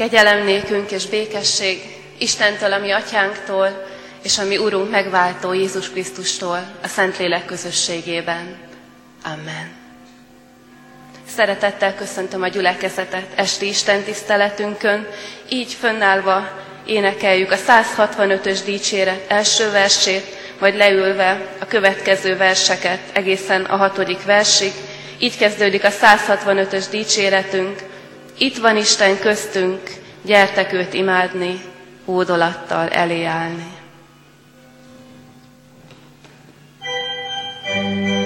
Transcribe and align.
Kegyelem 0.00 0.44
nékünk 0.44 0.90
és 0.90 1.06
békesség 1.06 1.80
Istentől, 2.18 2.72
ami 2.72 2.90
atyánktól, 2.90 3.86
és 4.22 4.38
ami 4.38 4.56
Urunk 4.56 4.90
megváltó 4.90 5.52
Jézus 5.52 5.90
Krisztustól 5.90 6.58
a 6.82 6.86
Szentlélek 6.88 7.44
közösségében. 7.44 8.56
Amen. 9.24 9.70
Szeretettel 11.28 11.94
köszöntöm 11.94 12.42
a 12.42 12.48
gyülekezetet 12.48 13.26
esti 13.34 13.66
Isten 13.66 14.02
tiszteletünkön, 14.02 15.06
így 15.48 15.72
fönnállva 15.72 16.48
énekeljük 16.86 17.50
a 17.50 17.56
165-ös 17.56 18.60
dicséret 18.64 19.30
első 19.30 19.70
versét, 19.70 20.26
majd 20.60 20.76
leülve 20.76 21.46
a 21.58 21.66
következő 21.66 22.36
verseket 22.36 23.00
egészen 23.12 23.64
a 23.64 23.76
hatodik 23.76 24.24
versig. 24.24 24.72
Így 25.18 25.36
kezdődik 25.36 25.84
a 25.84 25.90
165-ös 25.90 26.84
dicséretünk. 26.90 27.88
Itt 28.42 28.56
van 28.56 28.76
Isten 28.76 29.18
köztünk, 29.18 29.80
gyertek 30.22 30.72
őt 30.72 30.94
imádni, 30.94 31.60
hódolattal 32.04 32.88
elé 32.88 33.24
állni. 33.24 33.72
Ami 37.76 38.19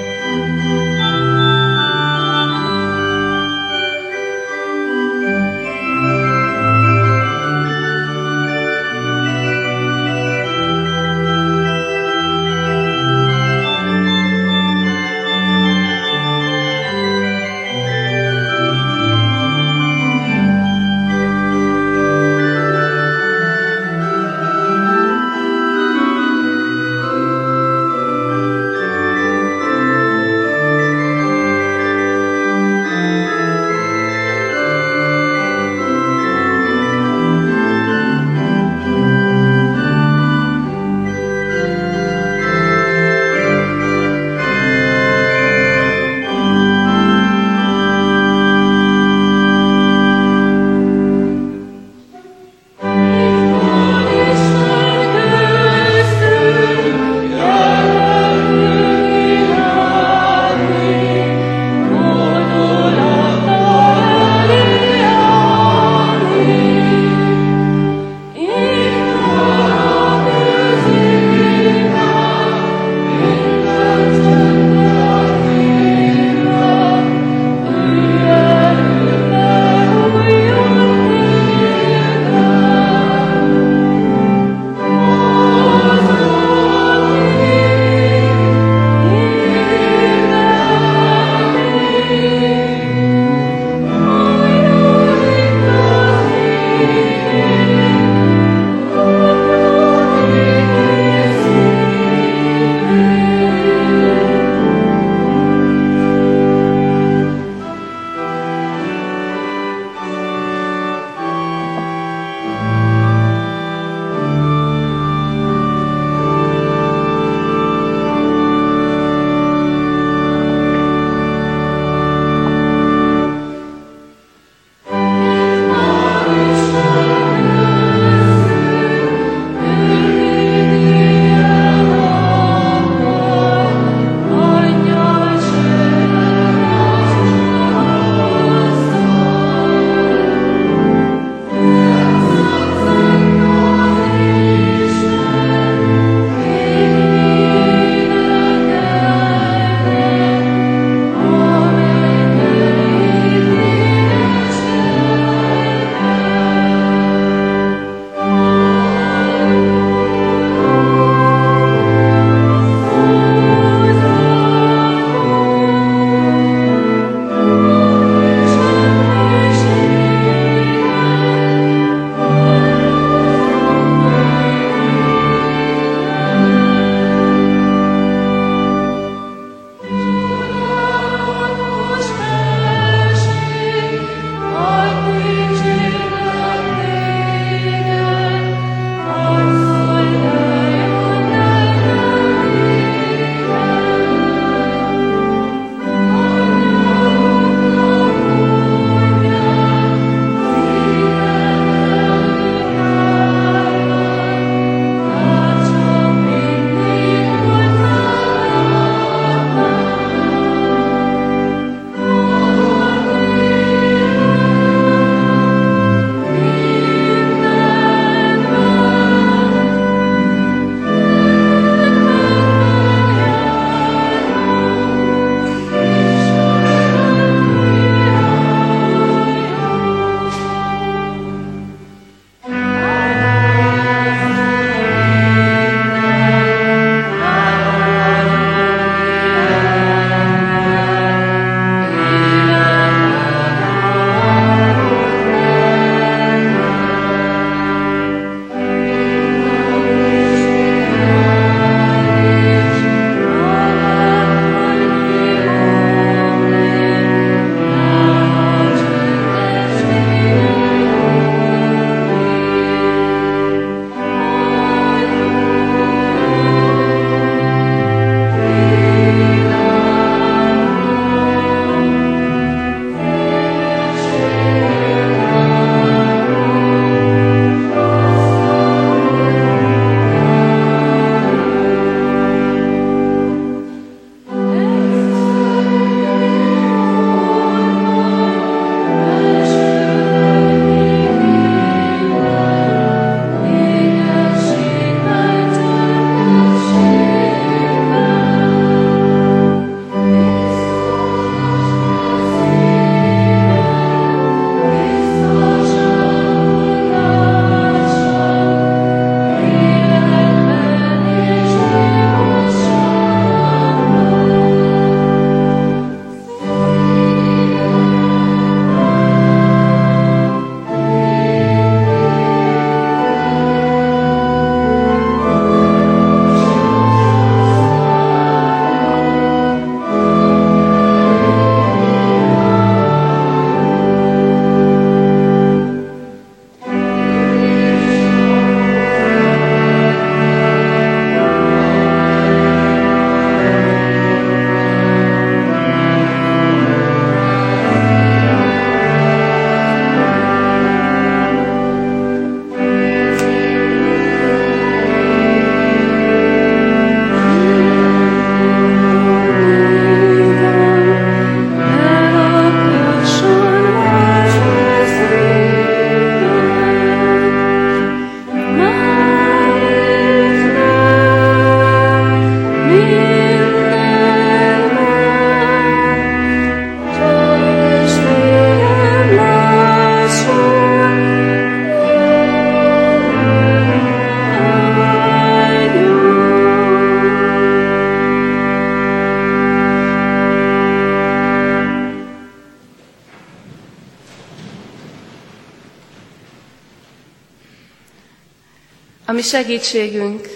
segítségünk, 399.25 400.29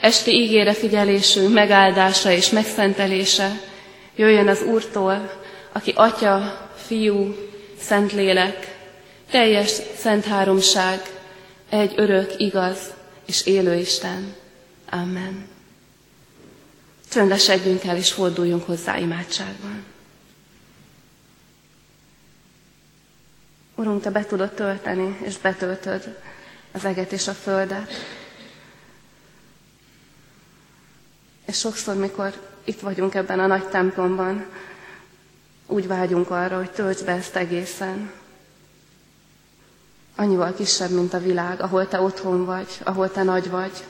esti 0.00 0.30
ígére 0.30 0.72
figyelésünk 0.74 1.52
megáldása 1.52 2.30
és 2.30 2.50
megszentelése 2.50 3.60
jöjjön 4.16 4.48
az 4.48 4.62
Úrtól, 4.62 5.42
aki 5.72 5.92
Atya, 5.96 6.68
Fiú, 6.86 7.34
Szentlélek, 7.80 8.78
teljes 9.30 9.70
szent 9.96 10.24
háromság, 10.24 11.00
egy 11.68 11.92
örök, 11.96 12.32
igaz 12.40 12.78
és 13.26 13.46
élő 13.46 13.74
Isten. 13.74 14.34
Amen. 14.90 15.48
Csöndesedjünk 17.10 17.84
el 17.84 17.96
és 17.96 18.12
forduljunk 18.12 18.64
hozzá 18.66 18.98
imádságban. 18.98 19.84
Urunk, 23.74 24.02
Te 24.02 24.10
be 24.10 24.24
tudod 24.24 24.50
tölteni, 24.52 25.18
és 25.22 25.36
betöltöd 25.38 26.18
az 26.72 26.84
eget 26.84 27.12
és 27.12 27.28
a 27.28 27.32
földet. 27.32 27.92
És 31.46 31.58
sokszor, 31.58 31.94
mikor 31.94 32.32
itt 32.64 32.80
vagyunk 32.80 33.14
ebben 33.14 33.40
a 33.40 33.46
nagy 33.46 33.68
templomban, 33.68 34.46
úgy 35.66 35.86
vágyunk 35.86 36.30
arra, 36.30 36.56
hogy 36.56 36.70
töltsd 36.70 37.04
be 37.04 37.12
ezt 37.12 37.36
egészen. 37.36 38.12
Annyival 40.16 40.54
kisebb, 40.54 40.90
mint 40.90 41.14
a 41.14 41.18
világ, 41.18 41.60
ahol 41.60 41.88
te 41.88 42.00
otthon 42.00 42.44
vagy, 42.44 42.68
ahol 42.82 43.10
te 43.10 43.22
nagy 43.22 43.50
vagy. 43.50 43.84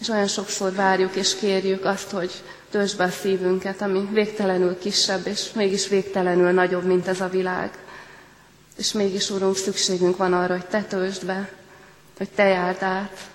És 0.00 0.08
olyan 0.08 0.26
sokszor 0.26 0.72
várjuk 0.72 1.14
és 1.14 1.34
kérjük 1.34 1.84
azt, 1.84 2.10
hogy 2.10 2.30
töltsd 2.70 2.96
be 2.96 3.04
a 3.04 3.10
szívünket, 3.10 3.82
ami 3.82 4.08
végtelenül 4.12 4.78
kisebb, 4.78 5.26
és 5.26 5.52
mégis 5.52 5.88
végtelenül 5.88 6.50
nagyobb, 6.50 6.84
mint 6.84 7.08
ez 7.08 7.20
a 7.20 7.28
világ. 7.28 7.78
És 8.76 8.92
mégis, 8.92 9.30
Úrunk, 9.30 9.56
szükségünk 9.56 10.16
van 10.16 10.32
arra, 10.32 10.52
hogy 10.52 10.66
Te 10.66 10.82
töltsd 10.82 11.26
be, 11.26 11.52
hogy 12.16 12.28
Te 12.28 12.44
járd 12.44 12.82
át, 12.82 13.30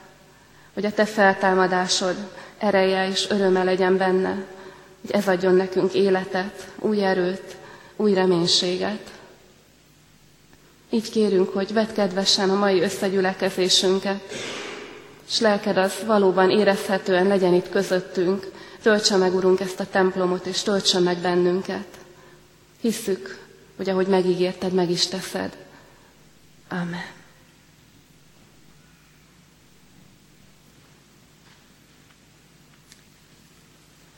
hogy 0.74 0.86
a 0.86 0.92
Te 0.92 1.06
feltámadásod 1.06 2.16
ereje 2.58 3.08
és 3.08 3.30
öröme 3.30 3.64
legyen 3.64 3.98
benne, 3.98 4.46
hogy 5.02 5.12
ez 5.12 5.28
adjon 5.28 5.56
nekünk 5.56 5.94
életet, 5.94 6.68
új 6.80 7.04
erőt, 7.04 7.56
új 7.96 8.14
reménységet. 8.14 9.12
Így 10.90 11.10
kérünk, 11.10 11.50
hogy 11.50 11.74
vedd 11.74 11.94
kedvesen 11.94 12.50
a 12.50 12.56
mai 12.56 12.82
összegyülekezésünket, 12.82 14.22
és 15.28 15.40
lelked 15.40 15.78
az 15.78 15.94
valóban 16.06 16.50
érezhetően 16.50 17.28
legyen 17.28 17.54
itt 17.54 17.70
közöttünk, 17.70 18.52
töltse 18.82 19.18
meg, 19.18 19.36
Urunk, 19.36 19.60
ezt 19.60 19.80
a 19.80 19.86
templomot, 19.92 20.46
és 20.46 20.62
töltse 20.62 21.00
meg 21.00 21.18
bennünket. 21.18 21.88
Hisszük, 22.82 23.40
hogy 23.78 23.90
ahogy 23.90 24.08
megígérted, 24.08 24.74
meg 24.74 24.90
is 24.90 25.08
teszed. 25.08 25.58
Amen. 26.70 27.23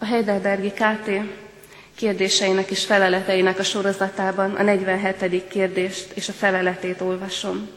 A 0.05 0.07
Heidelbergi 0.07 0.71
KT 0.71 1.09
kérdéseinek 1.95 2.69
és 2.71 2.85
feleleteinek 2.85 3.59
a 3.59 3.63
sorozatában 3.63 4.53
a 4.55 4.63
47. 4.63 5.47
kérdést 5.47 6.11
és 6.13 6.29
a 6.29 6.33
feleletét 6.33 7.01
olvasom. 7.01 7.69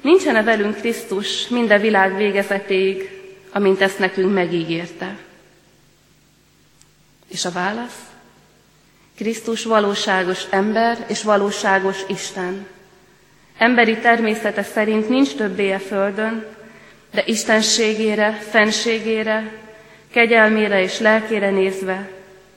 Nincsen-e 0.00 0.42
velünk 0.42 0.76
Krisztus 0.76 1.48
minden 1.48 1.80
világ 1.80 2.16
végezetéig, 2.16 3.10
amint 3.52 3.80
ezt 3.80 3.98
nekünk 3.98 4.32
megígérte? 4.32 5.16
És 7.28 7.44
a 7.44 7.50
válasz? 7.50 8.00
Krisztus 9.16 9.64
valóságos 9.64 10.44
ember 10.50 11.04
és 11.08 11.22
valóságos 11.22 11.98
Isten. 12.08 12.66
Emberi 13.58 13.98
természete 13.98 14.62
szerint 14.62 15.08
nincs 15.08 15.34
többé 15.34 15.72
a 15.72 15.78
földön, 15.78 16.46
de 17.12 17.22
istenségére, 17.26 18.32
fenségére, 18.50 19.52
kegyelmére 20.10 20.82
és 20.82 20.98
lelkére 20.98 21.50
nézve 21.50 22.10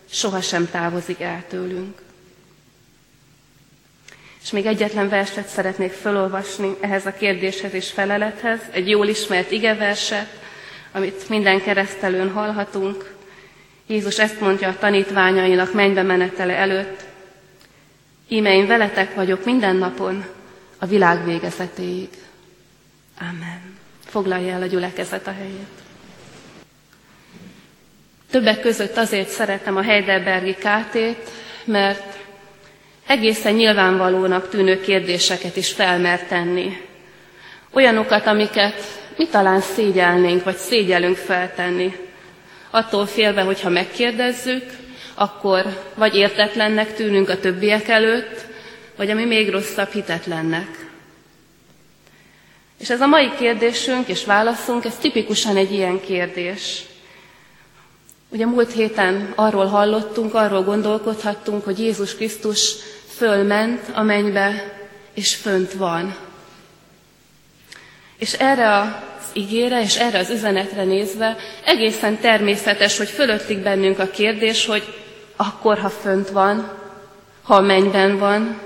sohasem 0.10 0.70
távozik 0.72 1.22
el 1.22 1.44
tőlünk. 1.50 2.02
És 4.44 4.52
még 4.52 4.66
egyetlen 4.66 5.10
verset 5.10 5.48
szeretnék 5.48 5.92
felolvasni 5.92 6.76
ehhez 6.80 7.06
a 7.06 7.14
kérdéshez 7.14 7.74
és 7.74 7.92
felelethez, 7.92 8.60
egy 8.72 8.90
jól 8.90 9.08
ismert 9.08 9.52
igeverset, 9.52 10.40
amit 10.92 11.30
minden 11.30 11.62
keresztelőn 11.62 12.32
hallhatunk. 12.32 13.14
Jézus 13.88 14.20
ezt 14.20 14.40
mondja 14.40 14.68
a 14.68 14.78
tanítványainak 14.78 15.74
mennybe 15.74 16.02
menetele 16.02 16.54
előtt. 16.54 17.04
Íme 18.28 18.54
én 18.54 18.68
veletek 18.68 19.16
vagyok 19.16 19.46
minden 19.46 19.76
napon, 19.76 20.26
a 20.78 20.86
világ 20.86 21.26
végezetéig. 21.26 22.10
Amen. 23.20 23.76
Foglalja 24.06 24.54
el 24.54 24.62
a 24.62 24.66
gyülekezet 24.66 25.28
a 25.28 25.32
helyét. 25.32 25.84
Többek 28.32 28.60
között 28.60 28.98
azért 28.98 29.28
szeretem 29.30 29.78
a 29.78 29.82
Heidelbergi 29.82 30.54
KT-t, 30.54 31.30
mert 31.66 32.18
egészen 33.08 33.54
nyilvánvalónak 33.54 34.50
tűnő 34.50 34.80
kérdéseket 34.82 35.56
is 35.56 35.72
felmer 35.72 36.24
tenni. 36.24 36.78
Olyanokat, 37.74 38.28
amiket 38.28 38.82
mi 39.18 39.28
talán 39.28 39.62
szégyelnénk, 39.62 40.44
vagy 40.44 40.56
szégyelünk 40.56 41.16
feltenni. 41.16 41.96
Attól 42.70 43.06
félve, 43.06 43.42
hogyha 43.42 43.70
megkérdezzük, 43.70 44.64
akkor 45.14 45.66
vagy 45.94 46.16
értetlennek 46.16 46.94
tűnünk 46.94 47.30
a 47.30 47.40
többiek 47.40 47.88
előtt, 47.88 48.46
vagy 48.96 49.10
ami 49.10 49.26
még 49.26 49.50
rosszabb, 49.50 49.92
hitetlennek. 49.92 50.85
És 52.86 52.92
ez 52.92 53.02
a 53.02 53.08
mai 53.08 53.32
kérdésünk 53.38 54.08
és 54.08 54.26
válaszunk, 54.26 54.86
ez 54.86 54.96
tipikusan 54.96 55.58
egy 55.58 55.72
ilyen 55.72 56.00
kérdés. 56.00 56.84
Ugye 58.30 58.46
múlt 58.46 58.72
héten 58.72 59.34
arról 59.36 59.66
hallottunk, 59.66 60.34
arról 60.34 60.64
gondolkodhattunk, 60.64 61.64
hogy 61.64 61.80
Jézus 61.80 62.16
Krisztus 62.16 62.76
fölment 63.16 63.82
a 63.94 64.02
mennybe, 64.02 64.74
és 65.14 65.36
fönt 65.36 65.74
van. 65.74 66.16
És 68.18 68.34
erre 68.34 68.80
az 68.80 69.30
igére 69.34 69.82
és 69.82 69.96
erre 69.96 70.20
az 70.20 70.30
üzenetre 70.30 70.84
nézve 70.84 71.36
egészen 71.64 72.20
természetes, 72.20 72.98
hogy 72.98 73.10
fölöttik 73.10 73.58
bennünk 73.58 74.00
a 74.00 74.10
kérdés, 74.10 74.66
hogy 74.66 74.84
akkor, 75.36 75.80
ha 75.80 75.90
fönt 75.90 76.30
van, 76.30 76.72
ha 77.44 77.56
a 77.56 77.62
mennyben 77.62 78.18
van, 78.18 78.62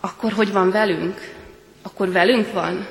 akkor 0.00 0.32
hogy 0.32 0.52
van 0.52 0.70
velünk? 0.70 1.35
Akkor 1.86 2.12
velünk 2.12 2.52
van? 2.52 2.86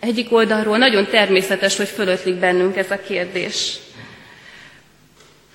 Egyik 0.00 0.32
oldalról 0.32 0.78
nagyon 0.78 1.06
természetes, 1.06 1.76
hogy 1.76 1.88
fölötlik 1.88 2.34
bennünk 2.34 2.76
ez 2.76 2.90
a 2.90 2.98
kérdés. 2.98 3.76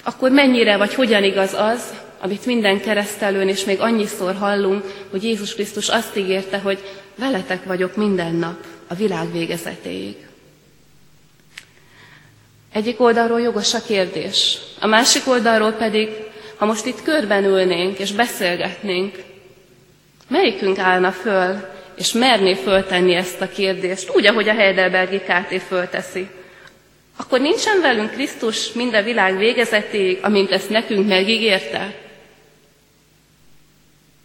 Akkor 0.04 0.32
mennyire 0.32 0.78
vagy 0.78 0.94
hogyan 0.94 1.24
igaz 1.24 1.54
az, 1.54 1.94
amit 2.20 2.46
minden 2.46 2.82
keresztelőn 2.82 3.48
és 3.48 3.64
még 3.64 3.80
annyiszor 3.80 4.36
hallunk, 4.36 4.84
hogy 5.10 5.24
Jézus 5.24 5.54
Krisztus 5.54 5.90
azt 5.90 6.18
ígérte, 6.18 6.58
hogy 6.58 6.80
veletek 7.16 7.64
vagyok 7.66 7.96
minden 7.96 8.36
nap 8.36 8.66
a 8.88 8.94
világ 8.94 9.32
végezetéig. 9.32 10.16
Egyik 12.74 13.02
oldalról 13.02 13.42
jogos 13.42 13.74
a 13.74 13.82
kérdés, 13.82 14.58
a 14.80 14.88
másik 14.88 15.28
oldalról 15.28 15.72
pedig, 15.72 16.10
ha 16.58 16.66
most 16.66 16.86
itt 16.86 17.04
körben 17.04 17.44
ülnénk 17.44 18.00
és 18.00 18.12
beszélgetnénk, 18.12 19.28
melyikünk 20.30 20.78
állna 20.78 21.12
föl, 21.12 21.70
és 21.96 22.12
merné 22.12 22.54
föltenni 22.54 23.14
ezt 23.14 23.42
a 23.42 23.50
kérdést, 23.50 24.10
úgy, 24.16 24.26
ahogy 24.26 24.50
a 24.50 24.54
Heidelbergi 24.54 25.20
KT 25.20 25.62
fölteszi. 25.68 26.28
Akkor 27.18 27.40
nincsen 27.40 27.82
velünk 27.82 28.12
Krisztus 28.12 28.74
minden 28.74 29.04
világ 29.04 29.38
végezetéig, 29.38 30.20
amint 30.22 30.52
ezt 30.52 30.70
nekünk 30.70 31.08
megígérte? 31.08 31.96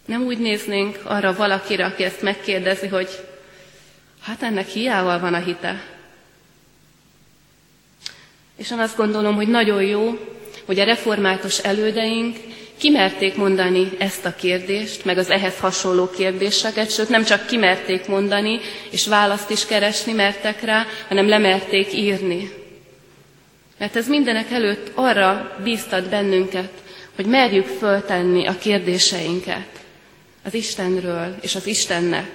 Nem 0.05 0.21
úgy 0.23 0.37
néznénk 0.37 0.99
arra 1.03 1.33
valakire, 1.33 1.85
aki 1.85 2.03
ezt 2.03 2.21
megkérdezi, 2.21 2.87
hogy 2.87 3.09
hát 4.21 4.41
ennek 4.41 4.67
hiával 4.67 5.19
van 5.19 5.33
a 5.33 5.39
hite. 5.39 5.83
És 8.57 8.71
én 8.71 8.79
azt 8.79 8.97
gondolom, 8.97 9.35
hogy 9.35 9.47
nagyon 9.47 9.83
jó, 9.83 10.19
hogy 10.65 10.79
a 10.79 10.83
református 10.85 11.57
elődeink 11.59 12.37
kimerték 12.77 13.35
mondani 13.35 13.89
ezt 13.97 14.25
a 14.25 14.35
kérdést, 14.35 15.05
meg 15.05 15.17
az 15.17 15.29
ehhez 15.29 15.59
hasonló 15.59 16.09
kérdéseket, 16.09 16.91
sőt 16.91 17.09
nem 17.09 17.23
csak 17.23 17.45
kimerték 17.45 18.07
mondani, 18.07 18.59
és 18.91 19.07
választ 19.07 19.49
is 19.49 19.65
keresni 19.65 20.11
mertek 20.13 20.61
rá, 20.61 20.85
hanem 21.07 21.27
lemerték 21.27 21.93
írni. 21.93 22.49
Mert 23.77 23.95
ez 23.95 24.07
mindenek 24.07 24.51
előtt 24.51 24.91
arra 24.93 25.57
bíztat 25.63 26.09
bennünket, 26.09 26.69
hogy 27.15 27.25
merjük 27.25 27.65
föltenni 27.65 28.47
a 28.47 28.57
kérdéseinket 28.57 29.67
az 30.43 30.53
Istenről 30.53 31.35
és 31.41 31.55
az 31.55 31.67
Istennek. 31.67 32.29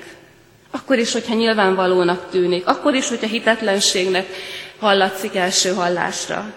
Akkor 0.71 0.99
is, 0.99 1.13
hogyha 1.13 1.35
nyilvánvalónak 1.35 2.31
tűnik, 2.31 2.67
akkor 2.67 2.95
is, 2.95 3.09
hogyha 3.09 3.27
hitetlenségnek 3.27 4.27
hallatszik 4.79 5.35
első 5.37 5.73
hallásra. 5.73 6.55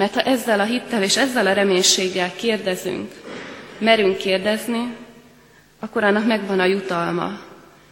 Mert 0.00 0.14
ha 0.14 0.20
ezzel 0.20 0.60
a 0.60 0.64
hittel 0.64 1.02
és 1.02 1.16
ezzel 1.16 1.46
a 1.46 1.52
reménységgel 1.52 2.32
kérdezünk, 2.36 3.12
merünk 3.78 4.16
kérdezni, 4.16 4.96
akkor 5.80 6.04
annak 6.04 6.26
megvan 6.26 6.60
a 6.60 6.64
jutalma. 6.64 7.38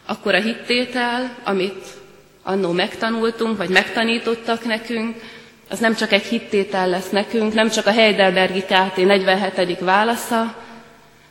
Akkor 0.07 0.35
a 0.35 0.41
hittétel, 0.41 1.37
amit 1.45 1.87
annó 2.43 2.73
megtanultunk, 2.73 3.57
vagy 3.57 3.69
megtanítottak 3.69 4.65
nekünk, 4.65 5.17
az 5.71 5.79
nem 5.79 5.95
csak 5.95 6.13
egy 6.13 6.23
hittétel 6.23 6.89
lesz 6.89 7.11
nekünk, 7.11 7.55
nem 7.55 7.69
csak 7.69 7.87
a 7.87 7.93
Heidelbergi 7.93 8.63
KT 8.63 8.97
47. 8.97 9.79
válasza, 9.79 10.55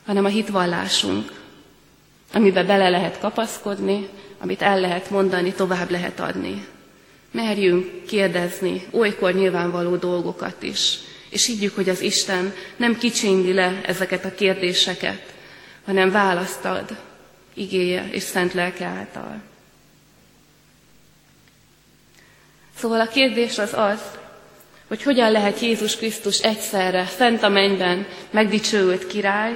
hanem 0.06 0.26
a 0.26 0.30
hitvallásunk, 0.30 1.32
amiben 2.34 2.66
bele 2.66 2.90
lehet 2.90 3.20
kapaszkodni, 3.20 4.10
amit 4.40 4.62
el 4.62 4.80
lehet 4.80 5.10
mondani, 5.10 5.54
tovább 5.54 5.90
lehet 5.90 6.20
adni. 6.20 6.68
Merjünk 7.32 8.06
kérdezni 8.06 8.88
olykor 8.92 9.34
nyilvánvaló 9.34 9.96
dolgokat 9.96 10.64
is, 10.64 10.98
és 11.30 11.46
higgyük, 11.46 11.76
hogy 11.76 11.90
az 11.90 12.02
Isten 12.02 12.54
nem 12.76 12.98
kicsindi 12.98 13.54
le 13.54 13.82
ezeket 13.86 14.26
a 14.26 14.36
kérdéseket, 14.36 15.34
hanem 15.86 16.12
választ 16.12 16.66
ad 16.66 16.98
igéje 17.54 18.10
és 18.12 18.24
szent 18.24 18.54
lelke 18.54 18.86
által. 18.86 19.42
Szóval 22.78 23.00
a 23.00 23.08
kérdés 23.08 23.58
az 23.58 23.74
az, 23.74 24.00
hogy 24.88 25.04
hogyan 25.04 25.32
lehet 25.32 25.60
Jézus 25.60 25.96
Krisztus 25.96 26.40
egyszerre 26.40 27.04
fent 27.04 27.44
a 27.44 27.50
mennyben 27.50 28.08
megdicsőült 28.30 29.08
király, 29.08 29.54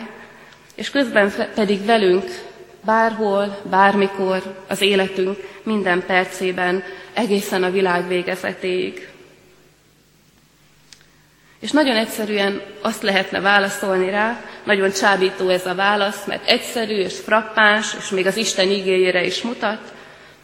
és 0.75 0.89
közben 0.89 1.33
pedig 1.55 1.85
velünk 1.85 2.50
bárhol, 2.85 3.57
bármikor 3.69 4.63
az 4.67 4.81
életünk 4.81 5.37
minden 5.63 6.05
percében, 6.05 6.83
egészen 7.13 7.63
a 7.63 7.69
világ 7.69 8.07
végezetéig. 8.07 9.09
És 11.59 11.71
nagyon 11.71 11.95
egyszerűen 11.95 12.61
azt 12.81 13.01
lehetne 13.01 13.39
válaszolni 13.39 14.09
rá, 14.09 14.43
nagyon 14.63 14.91
csábító 14.91 15.49
ez 15.49 15.65
a 15.65 15.75
válasz, 15.75 16.25
mert 16.25 16.49
egyszerű 16.49 16.95
és 16.95 17.19
frappáns, 17.19 17.95
és 17.99 18.09
még 18.09 18.25
az 18.25 18.37
Isten 18.37 18.69
igényére 18.69 19.25
is 19.25 19.41
mutat, 19.41 19.93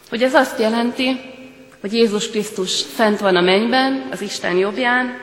hogy 0.10 0.24
ez 0.24 0.34
azt 0.34 0.60
jelenti, 0.60 1.20
hogy 1.82 1.94
Jézus 1.94 2.30
Krisztus 2.30 2.84
fent 2.96 3.20
van 3.20 3.36
a 3.36 3.42
mennyben, 3.42 4.08
az 4.12 4.22
Isten 4.22 4.56
jobbján, 4.56 5.20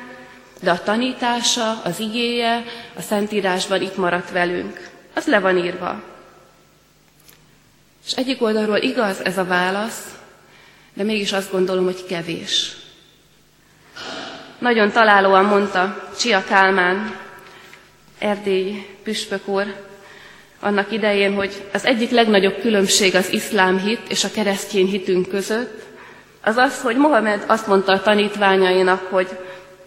de 0.61 0.71
a 0.71 0.83
tanítása, 0.83 1.81
az 1.85 2.01
igéje 2.01 2.65
a 2.97 3.01
Szentírásban 3.01 3.83
itt 3.83 3.97
maradt 3.97 4.31
velünk. 4.31 4.89
Az 5.15 5.27
le 5.27 5.41
van 5.41 5.59
írva. 5.59 6.03
És 8.07 8.13
egyik 8.13 8.43
oldalról 8.43 8.77
igaz 8.77 9.25
ez 9.25 9.39
a 9.39 9.45
válasz, 9.45 10.15
de 10.95 11.03
mégis 11.03 11.33
azt 11.33 11.51
gondolom, 11.51 11.85
hogy 11.85 12.05
kevés. 12.07 12.77
Nagyon 14.59 14.91
találóan 14.91 15.45
mondta 15.45 16.11
Csia 16.19 16.45
Kálmán, 16.45 17.17
Erdély 18.19 18.87
püspök 19.03 19.49
úr, 19.49 19.75
annak 20.61 20.93
idején, 20.93 21.35
hogy 21.35 21.63
az 21.73 21.85
egyik 21.85 22.11
legnagyobb 22.11 22.61
különbség 22.61 23.15
az 23.15 23.33
iszlám 23.33 23.79
hit 23.79 24.01
és 24.09 24.25
a 24.25 24.31
keresztény 24.31 24.87
hitünk 24.87 25.29
között, 25.29 25.83
az 26.41 26.57
az, 26.57 26.81
hogy 26.81 26.97
Mohamed 26.97 27.45
azt 27.47 27.67
mondta 27.67 27.93
a 27.93 28.03
tanítványainak, 28.03 29.07
hogy 29.11 29.29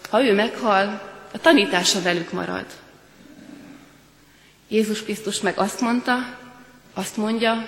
ha 0.09 0.23
ő 0.23 0.33
meghal, 0.33 1.01
a 1.33 1.37
tanítása 1.41 2.01
velük 2.01 2.31
marad. 2.31 2.65
Jézus 4.67 5.03
Krisztus 5.03 5.41
meg 5.41 5.57
azt 5.57 5.81
mondta, 5.81 6.15
azt 6.93 7.17
mondja, 7.17 7.67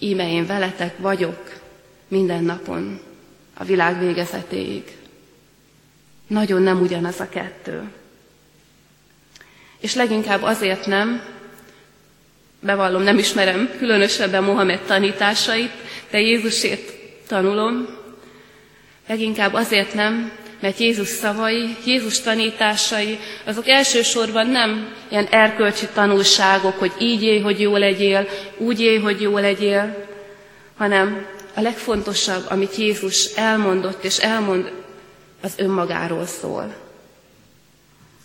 íme 0.00 0.30
én 0.30 0.46
veletek 0.46 0.98
vagyok 0.98 1.60
minden 2.08 2.44
napon, 2.44 3.00
a 3.54 3.64
világ 3.64 3.98
végezetéig. 3.98 4.96
Nagyon 6.26 6.62
nem 6.62 6.80
ugyanaz 6.80 7.20
a 7.20 7.28
kettő. 7.28 7.90
És 9.78 9.94
leginkább 9.94 10.42
azért 10.42 10.86
nem, 10.86 11.22
bevallom, 12.60 13.02
nem 13.02 13.18
ismerem 13.18 13.70
különösebben 13.78 14.44
Mohamed 14.44 14.80
tanításait, 14.80 15.72
de 16.10 16.20
Jézusét 16.20 16.92
tanulom, 17.26 17.86
leginkább 19.06 19.54
azért 19.54 19.94
nem, 19.94 20.32
mert 20.60 20.78
Jézus 20.78 21.08
szavai, 21.08 21.76
Jézus 21.84 22.20
tanításai, 22.20 23.18
azok 23.44 23.68
elsősorban 23.68 24.46
nem 24.46 24.94
ilyen 25.08 25.26
erkölcsi 25.30 25.86
tanulságok, 25.94 26.78
hogy 26.78 26.92
így 26.98 27.22
élj, 27.22 27.40
hogy 27.40 27.60
jó 27.60 27.76
legyél, 27.76 28.28
úgy 28.56 28.80
élj, 28.80 28.98
hogy 28.98 29.20
jó 29.20 29.38
legyél, 29.38 30.06
hanem 30.76 31.26
a 31.54 31.60
legfontosabb, 31.60 32.44
amit 32.48 32.76
Jézus 32.76 33.24
elmondott 33.34 34.04
és 34.04 34.18
elmond, 34.18 34.72
az 35.42 35.52
önmagáról 35.56 36.26
szól. 36.26 36.74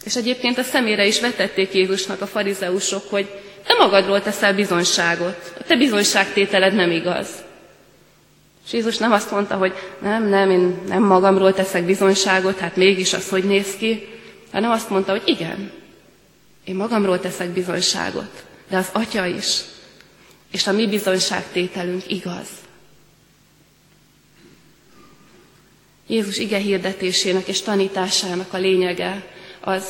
És 0.04 0.16
egyébként 0.16 0.58
a 0.58 0.64
szemére 0.64 1.06
is 1.06 1.20
vetették 1.20 1.74
Jézusnak 1.74 2.22
a 2.22 2.28
farizeusok, 2.28 3.10
hogy 3.10 3.28
te 3.68 3.74
magadról 3.74 4.22
teszel 4.22 4.54
bizonyságot, 4.54 5.54
a 5.60 5.64
te 5.64 5.76
bizonyságtételed 5.76 6.74
nem 6.74 6.92
igaz. 6.92 7.28
És 8.66 8.74
Jézus 8.74 8.98
nem 8.98 9.12
azt 9.12 9.32
mondta, 9.32 9.56
hogy 9.56 9.74
nem, 10.02 10.28
nem, 10.28 10.50
én 10.50 10.82
nem 10.88 11.04
magamról 11.04 11.54
teszek 11.54 11.84
bizonyságot, 11.84 12.58
hát 12.58 12.76
mégis 12.76 13.14
az 13.14 13.30
hogy 13.30 13.44
néz 13.44 13.76
ki, 13.76 14.08
hanem 14.52 14.72
azt 14.72 14.90
mondta, 14.90 15.12
hogy 15.12 15.24
igen, 15.26 15.72
én 16.64 16.76
magamról 16.76 17.20
teszek 17.20 17.50
bizonyságot, 17.50 18.44
de 18.70 18.78
az 18.78 18.90
Atya 18.92 19.26
is, 19.26 19.62
és 20.52 20.68
a 20.68 20.72
mi 20.72 20.88
bizonyságtételünk 20.88 22.12
igaz. 22.12 22.48
Jézus 26.08 26.38
ige 26.38 26.58
hirdetésének 26.58 27.48
és 27.48 27.62
tanításának 27.62 28.54
a 28.54 28.58
lényege 28.58 29.28
az, 29.60 29.86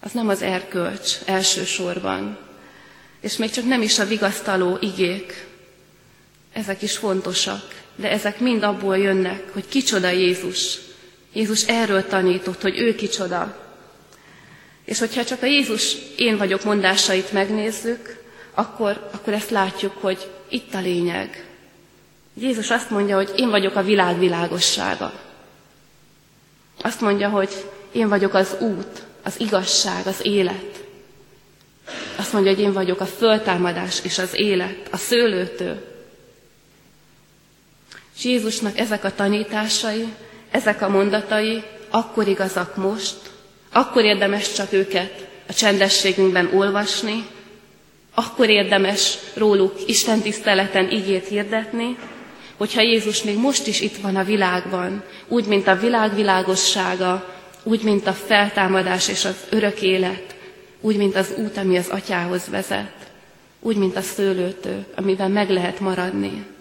az 0.00 0.12
nem 0.12 0.28
az 0.28 0.42
erkölcs 0.42 1.12
elsősorban, 1.24 2.38
és 3.20 3.36
még 3.36 3.50
csak 3.50 3.64
nem 3.64 3.82
is 3.82 3.98
a 3.98 4.06
vigasztaló 4.06 4.78
igék, 4.80 5.46
ezek 6.52 6.82
is 6.82 6.96
fontosak, 6.96 7.74
de 7.96 8.10
ezek 8.10 8.40
mind 8.40 8.62
abból 8.62 8.98
jönnek, 8.98 9.52
hogy 9.52 9.68
kicsoda 9.68 10.08
Jézus. 10.08 10.78
Jézus 11.32 11.66
erről 11.66 12.06
tanított, 12.06 12.62
hogy 12.62 12.78
ő 12.78 12.94
kicsoda. 12.94 13.66
És 14.84 14.98
hogyha 14.98 15.24
csak 15.24 15.42
a 15.42 15.46
Jézus 15.46 15.96
én 16.16 16.36
vagyok 16.36 16.64
mondásait 16.64 17.32
megnézzük, 17.32 18.22
akkor, 18.54 19.08
akkor 19.12 19.32
ezt 19.32 19.50
látjuk, 19.50 19.92
hogy 20.00 20.30
itt 20.48 20.74
a 20.74 20.80
lényeg. 20.80 21.46
Jézus 22.34 22.70
azt 22.70 22.90
mondja, 22.90 23.16
hogy 23.16 23.32
én 23.36 23.50
vagyok 23.50 23.76
a 23.76 23.82
világ 23.82 24.18
világossága. 24.18 25.12
Azt 26.82 27.00
mondja, 27.00 27.28
hogy 27.28 27.50
én 27.92 28.08
vagyok 28.08 28.34
az 28.34 28.56
út, 28.60 29.02
az 29.22 29.40
igazság, 29.40 30.06
az 30.06 30.20
élet. 30.22 30.84
Azt 32.16 32.32
mondja, 32.32 32.54
hogy 32.54 32.62
én 32.62 32.72
vagyok 32.72 33.00
a 33.00 33.06
föltámadás 33.06 34.00
és 34.02 34.18
az 34.18 34.30
élet, 34.34 34.88
a 34.90 34.96
szőlőtő. 34.96 35.84
És 38.18 38.24
Jézusnak 38.24 38.78
ezek 38.78 39.04
a 39.04 39.14
tanításai, 39.14 40.04
ezek 40.50 40.82
a 40.82 40.88
mondatai 40.88 41.62
akkor 41.90 42.28
igazak 42.28 42.76
most, 42.76 43.16
akkor 43.72 44.04
érdemes 44.04 44.52
csak 44.52 44.72
őket 44.72 45.28
a 45.48 45.52
csendességünkben 45.52 46.50
olvasni, 46.54 47.26
akkor 48.14 48.48
érdemes 48.48 49.18
róluk 49.34 49.74
Isten 49.86 50.20
tiszteleten 50.20 50.90
igét 50.90 51.28
hirdetni, 51.28 51.96
hogyha 52.56 52.80
Jézus 52.80 53.22
még 53.22 53.38
most 53.38 53.66
is 53.66 53.80
itt 53.80 53.96
van 53.96 54.16
a 54.16 54.24
világban, 54.24 55.02
úgy, 55.28 55.46
mint 55.46 55.66
a 55.66 55.76
világ 55.76 56.14
világossága, 56.14 57.34
úgy, 57.62 57.82
mint 57.82 58.06
a 58.06 58.12
feltámadás 58.12 59.08
és 59.08 59.24
az 59.24 59.36
örök 59.50 59.82
élet, 59.82 60.34
úgy, 60.80 60.96
mint 60.96 61.16
az 61.16 61.34
út, 61.36 61.56
ami 61.56 61.76
az 61.76 61.88
atyához 61.88 62.48
vezet, 62.50 62.94
úgy, 63.60 63.76
mint 63.76 63.96
a 63.96 64.02
szőlőtő, 64.02 64.84
amiben 64.94 65.30
meg 65.30 65.50
lehet 65.50 65.80
maradni. 65.80 66.56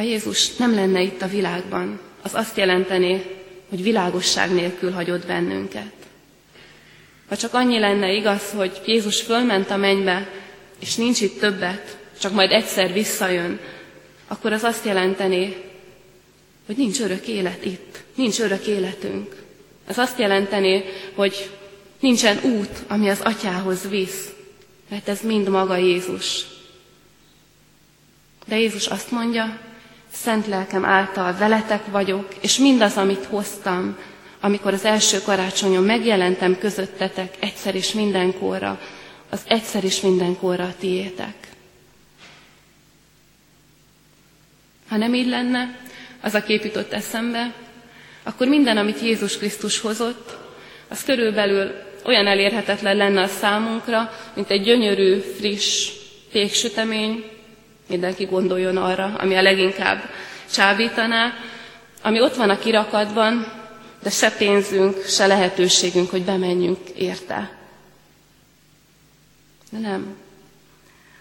Ha 0.00 0.06
Jézus 0.06 0.56
nem 0.56 0.74
lenne 0.74 1.02
itt 1.02 1.22
a 1.22 1.28
világban, 1.28 2.00
az 2.22 2.34
azt 2.34 2.56
jelenteni, 2.56 3.22
hogy 3.68 3.82
világosság 3.82 4.52
nélkül 4.52 4.90
hagyott 4.90 5.26
bennünket. 5.26 5.92
Ha 7.28 7.36
csak 7.36 7.54
annyi 7.54 7.78
lenne 7.78 8.12
igaz, 8.12 8.50
hogy 8.50 8.80
Jézus 8.86 9.20
fölment 9.20 9.70
a 9.70 9.76
mennybe, 9.76 10.30
és 10.78 10.94
nincs 10.94 11.20
itt 11.20 11.38
többet, 11.38 11.98
csak 12.20 12.32
majd 12.32 12.50
egyszer 12.50 12.92
visszajön, 12.92 13.60
akkor 14.28 14.52
az 14.52 14.62
azt 14.62 14.84
jelenteni, 14.84 15.56
hogy 16.66 16.76
nincs 16.76 17.00
örök 17.00 17.26
élet 17.26 17.64
itt, 17.64 18.02
nincs 18.14 18.40
örök 18.40 18.66
életünk. 18.66 19.36
Ez 19.86 19.98
azt 19.98 20.18
jelenteni, 20.18 20.84
hogy 21.14 21.50
nincsen 21.98 22.38
út, 22.42 22.82
ami 22.88 23.08
az 23.08 23.20
atyához 23.22 23.88
visz, 23.88 24.28
mert 24.88 25.08
ez 25.08 25.20
mind 25.22 25.48
maga 25.48 25.76
Jézus. 25.76 26.46
De 28.46 28.58
Jézus 28.58 28.86
azt 28.86 29.10
mondja, 29.10 29.68
szent 30.12 30.46
lelkem 30.46 30.84
által 30.84 31.36
veletek 31.36 31.86
vagyok, 31.86 32.34
és 32.40 32.58
mindaz, 32.58 32.96
amit 32.96 33.24
hoztam, 33.24 33.96
amikor 34.40 34.72
az 34.72 34.84
első 34.84 35.20
karácsonyon 35.22 35.84
megjelentem 35.84 36.58
közöttetek 36.58 37.34
egyszer 37.40 37.74
és 37.74 37.92
mindenkorra, 37.92 38.80
az 39.30 39.40
egyszer 39.46 39.84
is 39.84 40.00
mindenkorra 40.00 40.64
a 40.64 40.74
tiétek. 40.78 41.34
Ha 44.88 44.96
nem 44.96 45.14
így 45.14 45.28
lenne, 45.28 45.78
az 46.20 46.34
a 46.34 46.42
kép 46.42 46.64
jutott 46.64 46.92
eszembe, 46.92 47.54
akkor 48.22 48.46
minden, 48.46 48.76
amit 48.76 49.00
Jézus 49.00 49.38
Krisztus 49.38 49.80
hozott, 49.80 50.36
az 50.88 51.04
körülbelül 51.04 51.72
olyan 52.04 52.26
elérhetetlen 52.26 52.96
lenne 52.96 53.22
a 53.22 53.26
számunkra, 53.26 54.12
mint 54.34 54.50
egy 54.50 54.62
gyönyörű, 54.62 55.18
friss 55.18 55.90
péksütemény, 56.32 57.24
mindenki 57.90 58.24
gondoljon 58.24 58.76
arra, 58.76 59.14
ami 59.18 59.34
a 59.34 59.42
leginkább 59.42 60.02
csábítaná, 60.52 61.32
ami 62.02 62.20
ott 62.20 62.34
van 62.34 62.50
a 62.50 62.58
kirakatban, 62.58 63.52
de 64.02 64.10
se 64.10 64.30
pénzünk, 64.30 65.04
se 65.04 65.26
lehetőségünk, 65.26 66.10
hogy 66.10 66.22
bemenjünk 66.22 66.88
érte. 66.88 67.56
De 69.70 69.78
nem. 69.78 70.16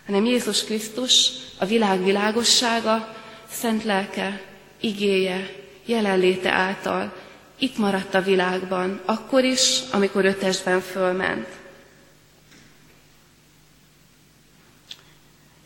Hanem 0.06 0.26
Jézus 0.26 0.64
Krisztus, 0.64 1.32
a 1.58 1.66
világ 1.66 2.04
világossága, 2.04 3.16
szent 3.52 3.84
lelke, 3.84 4.42
igéje, 4.80 5.50
jelenléte 5.86 6.52
által 6.52 7.14
itt 7.60 7.78
maradt 7.78 8.14
a 8.14 8.22
világban, 8.22 9.02
akkor 9.06 9.44
is, 9.44 9.80
amikor 9.92 10.26
ötesben 10.26 10.82
fölment. 10.82 11.48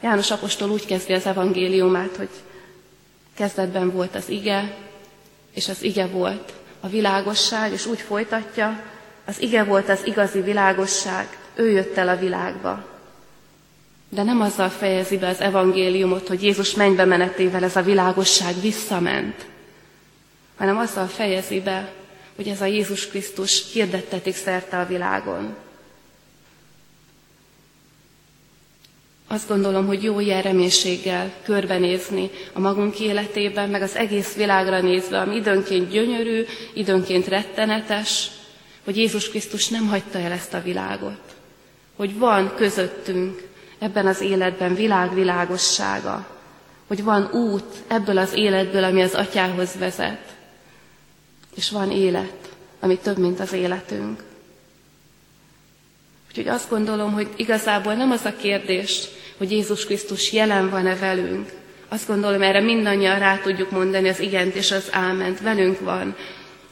János 0.03 0.31
apostol 0.31 0.69
úgy 0.69 0.85
kezdi 0.85 1.13
az 1.13 1.25
evangéliumát, 1.25 2.15
hogy 2.15 2.29
kezdetben 3.33 3.91
volt 3.91 4.15
az 4.15 4.29
ige, 4.29 4.75
és 5.53 5.69
az 5.69 5.83
ige 5.83 6.05
volt 6.05 6.53
a 6.79 6.87
világosság, 6.87 7.71
és 7.71 7.85
úgy 7.85 7.99
folytatja, 7.99 8.81
az 9.25 9.41
ige 9.41 9.63
volt 9.63 9.89
az 9.89 10.05
igazi 10.05 10.41
világosság, 10.41 11.37
ő 11.55 11.69
jött 11.69 11.97
el 11.97 12.09
a 12.09 12.17
világba. 12.17 12.85
De 14.09 14.23
nem 14.23 14.41
azzal 14.41 14.69
fejezi 14.69 15.17
be 15.17 15.27
az 15.27 15.39
evangéliumot, 15.39 16.27
hogy 16.27 16.43
Jézus 16.43 16.73
mennybe 16.73 17.05
menetével 17.05 17.63
ez 17.63 17.75
a 17.75 17.81
világosság 17.81 18.61
visszament, 18.61 19.45
hanem 20.57 20.77
azzal 20.77 21.07
fejezi 21.07 21.61
be, 21.61 21.93
hogy 22.35 22.47
ez 22.47 22.61
a 22.61 22.65
Jézus 22.65 23.07
Krisztus 23.07 23.71
hirdettetik 23.71 24.35
szerte 24.35 24.79
a 24.79 24.85
világon. 24.85 25.55
Azt 29.33 29.47
gondolom, 29.47 29.85
hogy 29.85 30.03
jó 30.03 30.19
ilyen 30.19 30.41
reménységgel 30.41 31.33
körbenézni 31.43 32.29
a 32.53 32.59
magunk 32.59 32.99
életében, 32.99 33.69
meg 33.69 33.81
az 33.81 33.95
egész 33.95 34.33
világra 34.33 34.81
nézve, 34.81 35.19
ami 35.19 35.35
időnként 35.35 35.89
gyönyörű, 35.89 36.45
időnként 36.73 37.27
rettenetes, 37.27 38.31
hogy 38.83 38.97
Jézus 38.97 39.29
Krisztus 39.29 39.67
nem 39.67 39.87
hagyta 39.87 40.19
el 40.19 40.31
ezt 40.31 40.53
a 40.53 40.61
világot. 40.61 41.35
Hogy 41.95 42.17
van 42.17 42.53
közöttünk 42.55 43.47
ebben 43.79 44.07
az 44.07 44.21
életben 44.21 44.75
világ 44.75 45.13
világossága. 45.13 46.27
Hogy 46.87 47.03
van 47.03 47.29
út 47.31 47.83
ebből 47.87 48.17
az 48.17 48.33
életből, 48.33 48.83
ami 48.83 49.01
az 49.01 49.13
atyához 49.13 49.69
vezet. 49.79 50.35
És 51.55 51.69
van 51.69 51.91
élet, 51.91 52.49
ami 52.79 52.97
több, 52.97 53.17
mint 53.17 53.39
az 53.39 53.53
életünk. 53.53 54.23
Úgyhogy 56.27 56.47
azt 56.47 56.69
gondolom, 56.69 57.13
hogy 57.13 57.27
igazából 57.35 57.93
nem 57.93 58.11
az 58.11 58.25
a 58.25 58.35
kérdés, 58.35 59.07
hogy 59.37 59.51
Jézus 59.51 59.85
Krisztus 59.85 60.31
jelen 60.33 60.69
van-e 60.69 60.95
velünk. 60.95 61.49
Azt 61.89 62.07
gondolom, 62.07 62.41
erre 62.41 62.59
mindannyian 62.59 63.19
rá 63.19 63.37
tudjuk 63.37 63.71
mondani 63.71 64.09
az 64.09 64.19
igent 64.19 64.55
és 64.55 64.71
az 64.71 64.87
áment. 64.91 65.41
Velünk 65.41 65.79
van. 65.79 66.15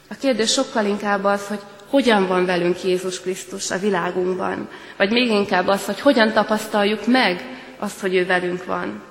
A 0.09 0.15
kérdés 0.19 0.51
sokkal 0.51 0.85
inkább 0.85 1.23
az, 1.23 1.47
hogy 1.47 1.59
hogyan 1.89 2.27
van 2.27 2.45
velünk 2.45 2.83
Jézus 2.83 3.21
Krisztus 3.21 3.71
a 3.71 3.77
világunkban. 3.79 4.69
Vagy 4.97 5.11
még 5.11 5.29
inkább 5.29 5.67
az, 5.67 5.85
hogy 5.85 5.99
hogyan 5.99 6.31
tapasztaljuk 6.33 7.07
meg 7.07 7.59
azt, 7.79 7.99
hogy 7.99 8.15
ő 8.15 8.25
velünk 8.25 8.65
van. 8.65 9.01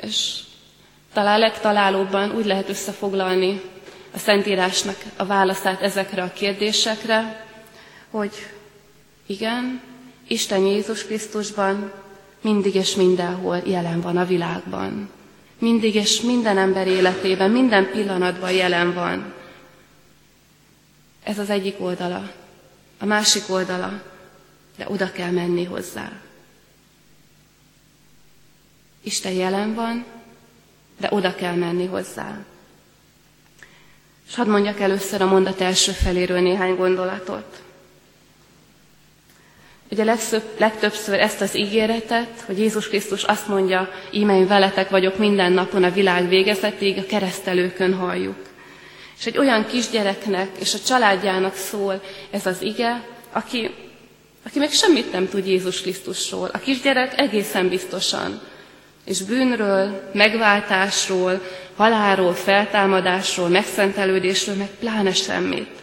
És 0.00 0.38
talán 1.12 1.38
legtalálóbban 1.38 2.30
úgy 2.36 2.44
lehet 2.44 2.68
összefoglalni 2.68 3.60
a 4.14 4.18
Szentírásnak 4.18 4.96
a 5.16 5.24
válaszát 5.24 5.82
ezekre 5.82 6.22
a 6.22 6.32
kérdésekre, 6.32 7.46
hogy 8.10 8.32
igen, 9.26 9.80
Isten 10.32 10.60
Jézus 10.60 11.04
Krisztusban 11.04 11.92
mindig 12.40 12.74
és 12.74 12.94
mindenhol 12.94 13.56
jelen 13.64 14.00
van 14.00 14.16
a 14.16 14.24
világban. 14.24 15.10
Mindig 15.58 15.94
és 15.94 16.20
minden 16.20 16.58
ember 16.58 16.86
életében, 16.86 17.50
minden 17.50 17.90
pillanatban 17.90 18.52
jelen 18.52 18.94
van. 18.94 19.32
Ez 21.22 21.38
az 21.38 21.50
egyik 21.50 21.80
oldala. 21.80 22.32
A 22.98 23.04
másik 23.04 23.42
oldala, 23.48 24.02
de 24.76 24.86
oda 24.88 25.12
kell 25.12 25.30
menni 25.30 25.64
hozzá. 25.64 26.12
Isten 29.02 29.32
jelen 29.32 29.74
van, 29.74 30.04
de 30.98 31.08
oda 31.10 31.34
kell 31.34 31.54
menni 31.54 31.86
hozzá. 31.86 32.44
És 34.28 34.34
hadd 34.34 34.48
mondjak 34.48 34.80
először 34.80 35.22
a 35.22 35.26
mondat 35.26 35.60
első 35.60 35.92
feléről 35.92 36.40
néhány 36.40 36.76
gondolatot. 36.76 37.62
Ugye 39.92 40.04
legszöbb, 40.04 40.42
legtöbbször 40.58 41.20
ezt 41.20 41.40
az 41.40 41.56
ígéretet, 41.56 42.42
hogy 42.46 42.58
Jézus 42.58 42.88
Krisztus 42.88 43.22
azt 43.22 43.48
mondja, 43.48 43.88
íme 44.10 44.36
én 44.36 44.46
veletek 44.46 44.90
vagyok 44.90 45.18
minden 45.18 45.52
napon 45.52 45.84
a 45.84 45.90
világ 45.90 46.28
végezetig, 46.28 46.98
a 46.98 47.06
keresztelőkön 47.06 47.94
halljuk. 47.94 48.36
És 49.18 49.26
egy 49.26 49.38
olyan 49.38 49.66
kisgyereknek 49.66 50.48
és 50.58 50.74
a 50.74 50.78
családjának 50.86 51.54
szól 51.54 52.02
ez 52.30 52.46
az 52.46 52.62
ige, 52.62 53.04
aki, 53.32 53.70
aki 54.46 54.58
még 54.58 54.70
semmit 54.70 55.12
nem 55.12 55.28
tud 55.28 55.46
Jézus 55.46 55.80
Krisztusról. 55.80 56.50
A 56.52 56.58
kisgyerek 56.58 57.20
egészen 57.20 57.68
biztosan. 57.68 58.40
És 59.04 59.22
bűnről, 59.22 60.10
megváltásról, 60.12 61.40
halálról, 61.76 62.34
feltámadásról, 62.34 63.48
megszentelődésről, 63.48 64.54
meg 64.54 64.68
pláne 64.78 65.12
semmit. 65.12 65.81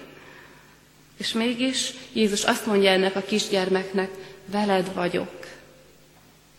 És 1.19 1.31
mégis 1.31 1.93
Jézus 2.13 2.43
azt 2.43 2.65
mondja 2.65 2.89
ennek 2.89 3.15
a 3.15 3.21
kisgyermeknek, 3.21 4.09
veled 4.45 4.93
vagyok. 4.93 5.47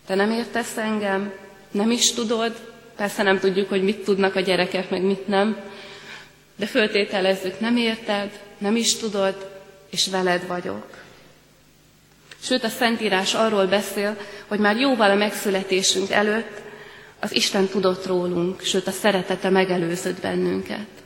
Te 0.05 0.15
nem 0.15 0.31
értesz 0.31 0.77
engem, 0.77 1.33
nem 1.71 1.91
is 1.91 2.11
tudod, 2.11 2.55
persze 2.95 3.23
nem 3.23 3.39
tudjuk, 3.39 3.69
hogy 3.69 3.83
mit 3.83 4.03
tudnak 4.03 4.35
a 4.35 4.39
gyerekek, 4.39 4.89
meg 4.89 5.01
mit 5.01 5.27
nem, 5.27 5.57
de 6.55 6.65
föltételezzük, 6.65 7.59
nem 7.59 7.77
érted, 7.77 8.39
nem 8.57 8.75
is 8.75 8.95
tudod, 8.95 9.61
és 9.89 10.07
veled 10.07 10.47
vagyok. 10.47 10.97
Sőt, 12.39 12.63
a 12.63 12.69
Szentírás 12.69 13.33
arról 13.33 13.65
beszél, 13.65 14.17
hogy 14.47 14.59
már 14.59 14.77
jóval 14.77 15.11
a 15.11 15.15
megszületésünk 15.15 16.11
előtt 16.11 16.61
az 17.19 17.35
Isten 17.35 17.67
tudott 17.67 18.05
rólunk, 18.05 18.61
sőt 18.61 18.87
a 18.87 18.91
szeretete 18.91 19.49
megelőzött 19.49 20.21
bennünket. 20.21 21.00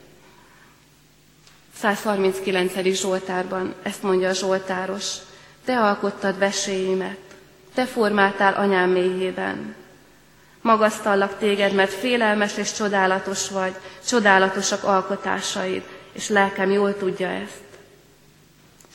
139. 1.93 2.73
Zsoltárban 2.83 3.73
ezt 3.83 4.03
mondja 4.03 4.29
a 4.29 4.33
Zsoltáros. 4.33 5.15
Te 5.65 5.79
alkottad 5.79 6.37
veséimet, 6.37 7.17
te 7.73 7.85
formáltál 7.85 8.53
anyám 8.53 8.89
mélyében. 8.89 9.75
Magasztallak 10.61 11.37
téged, 11.37 11.73
mert 11.73 11.93
félelmes 11.93 12.57
és 12.57 12.73
csodálatos 12.73 13.49
vagy, 13.49 13.75
csodálatosak 14.07 14.83
alkotásaid, 14.83 15.83
és 16.11 16.29
lelkem 16.29 16.71
jól 16.71 16.97
tudja 16.97 17.27
ezt. 17.27 17.63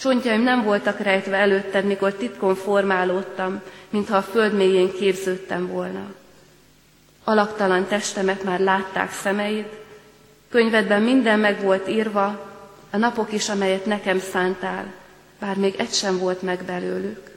Csontjaim 0.01 0.43
nem 0.43 0.63
voltak 0.63 0.99
rejtve 0.99 1.37
előtted, 1.37 1.85
mikor 1.85 2.13
titkon 2.13 2.55
formálódtam, 2.55 3.61
mintha 3.91 4.17
a 4.17 4.23
föld 4.23 4.55
mélyén 4.55 4.93
képződtem 4.93 5.67
volna. 5.67 6.13
Alaktalan 7.25 7.87
testemet 7.87 8.43
már 8.45 8.61
látták 8.61 9.13
szemeid, 9.13 9.69
könyvedben 10.49 11.03
minden 11.03 11.39
meg 11.39 11.61
volt 11.63 11.89
írva, 11.89 12.50
a 12.91 12.97
napok 12.97 13.33
is, 13.33 13.49
amelyet 13.49 13.87
nekem 13.87 14.21
szántál, 14.21 14.93
bár 15.39 15.57
még 15.57 15.75
egy 15.79 15.93
sem 15.93 16.19
volt 16.19 16.43
meg 16.43 16.65
belőlük. 16.65 17.31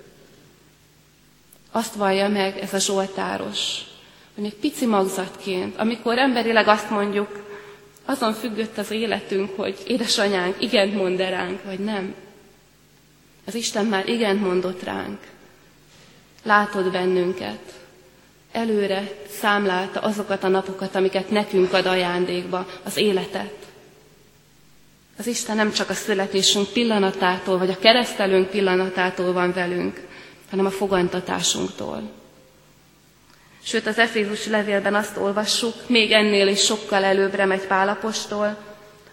Azt 1.71 1.93
vallja 1.93 2.29
meg 2.29 2.57
ez 2.57 2.73
a 2.73 2.79
Zsoltáros, 2.79 3.81
hogy 4.33 4.43
még 4.43 4.53
pici 4.53 4.85
magzatként, 4.85 5.77
amikor 5.77 6.17
emberileg 6.17 6.67
azt 6.67 6.89
mondjuk, 6.89 7.43
azon 8.05 8.33
függött 8.33 8.77
az 8.77 8.91
életünk, 8.91 9.55
hogy 9.55 9.77
édesanyánk 9.87 10.55
igent 10.59 10.95
mond 10.95 11.19
-e 11.19 11.29
ránk, 11.29 11.63
vagy 11.63 11.79
nem. 11.79 12.15
Az 13.45 13.55
Isten 13.55 13.85
már 13.85 14.07
igent 14.07 14.41
mondott 14.41 14.83
ránk. 14.83 15.19
Látod 16.43 16.91
bennünket. 16.91 17.81
Előre 18.51 19.11
számlálta 19.29 19.99
azokat 19.99 20.43
a 20.43 20.47
napokat, 20.47 20.95
amiket 20.95 21.29
nekünk 21.29 21.73
ad 21.73 21.85
ajándékba, 21.85 22.67
az 22.83 22.97
életet. 22.97 23.62
Az 25.17 25.27
Isten 25.27 25.55
nem 25.55 25.71
csak 25.71 25.89
a 25.89 25.93
születésünk 25.93 26.67
pillanatától, 26.67 27.57
vagy 27.57 27.69
a 27.69 27.79
keresztelőnk 27.79 28.49
pillanatától 28.49 29.33
van 29.33 29.53
velünk, 29.53 30.01
hanem 30.49 30.65
a 30.65 30.71
fogantatásunktól. 30.71 32.11
Sőt, 33.63 33.87
az 33.87 33.97
Efézus 33.97 34.47
levélben 34.47 34.95
azt 34.95 35.17
olvassuk, 35.17 35.73
még 35.87 36.11
ennél 36.11 36.47
is 36.47 36.63
sokkal 36.63 37.03
előbbre 37.03 37.45
megy 37.45 37.67
Pálapostól, 37.67 38.57